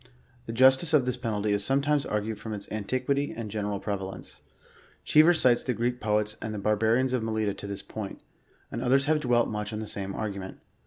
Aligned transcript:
The 0.47 0.51
justice 0.51 0.95
of 0.95 1.05
this 1.05 1.15
penalty 1.15 1.51
is 1.51 1.63
sometimes 1.63 2.07
argued 2.07 2.39
from 2.39 2.53
its 2.53 2.65
anti 2.69 3.01
quity 3.01 3.35
and 3.37 3.51
general 3.51 3.79
prevalence. 3.79 4.41
Cheever 5.05 5.31
cites 5.31 5.63
the 5.63 5.75
Greek 5.75 5.99
poets 6.01 6.37
and 6.41 6.55
the 6.55 6.57
barbarians 6.57 7.13
of 7.13 7.21
Melita 7.21 7.53
to 7.53 7.67
this 7.67 7.83
point, 7.83 8.19
and 8.71 8.81
others 8.81 9.05
have 9.05 9.19
dwelt 9.19 9.47
much 9.47 9.71
on 9.71 9.79
the 9.79 9.85
same 9.85 10.15
argument. 10.15 10.59